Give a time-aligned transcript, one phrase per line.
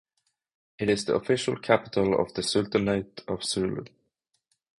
[0.79, 3.83] It is the official capital of the Sultanate of Sulu.